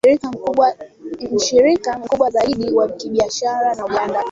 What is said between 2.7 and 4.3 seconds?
wa kibiashara na Uganda